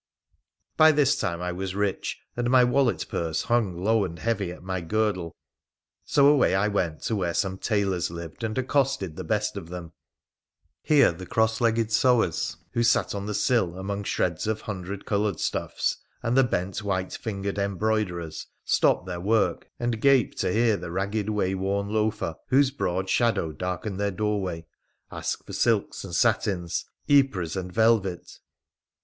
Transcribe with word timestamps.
15y 0.79 0.95
this 0.95 1.15
time 1.15 1.43
I 1.43 1.51
was 1.51 1.75
rich, 1.75 2.21
and 2.35 2.49
my 2.49 2.63
wallet 2.63 3.05
purse 3.07 3.43
hung 3.43 3.83
low 3.83 4.03
and 4.03 4.17
heavy 4.17 4.51
at 4.51 4.63
my 4.63 4.81
girdle, 4.81 5.35
so 6.03 6.25
away 6.25 6.55
I 6.55 6.67
went 6.69 7.01
to 7.03 7.15
where 7.15 7.35
some 7.35 7.59
tailors 7.59 8.09
lived, 8.09 8.43
and 8.43 8.57
accosted 8.57 9.15
the 9.15 9.23
best 9.23 9.55
of 9.55 9.69
them. 9.69 9.91
Here 10.81 11.11
the 11.11 11.27
cross 11.27 11.61
legged 11.61 11.91
sewers 11.91 12.57
who 12.71 12.81
sat 12.81 13.13
on 13.13 13.27
the 13.27 13.35
sill 13.35 13.77
among 13.77 14.05
shreds 14.05 14.47
of 14.47 14.61
hundred 14.61 15.05
coloured 15.05 15.39
stuffs 15.39 15.97
and 16.23 16.35
the 16.35 16.43
bent 16.43 16.81
white 16.81 17.13
fingered 17.13 17.59
embroiderers 17.59 18.47
stopped 18.65 19.05
their 19.05 19.21
work 19.21 19.69
and 19.79 20.01
gaped 20.01 20.39
to 20.39 20.51
hear 20.51 20.77
the 20.77 20.89
ragged, 20.89 21.29
wayworn 21.29 21.89
loafer, 21.89 22.33
whose 22.47 22.71
broad 22.71 23.07
shadow 23.07 23.51
darkened 23.51 23.99
their 23.99 24.09
doorway, 24.09 24.65
ask 25.11 25.45
for 25.45 25.53
silks 25.53 26.03
and 26.03 26.15
satins, 26.15 26.85
yepres 27.05 27.55
and 27.55 27.71
velvet. 27.71 28.39